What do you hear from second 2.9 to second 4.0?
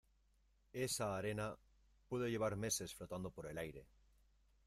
flotando por el aire.